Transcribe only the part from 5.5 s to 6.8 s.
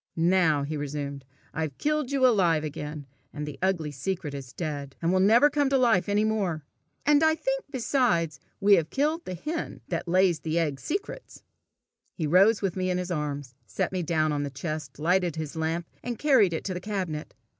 to life any more.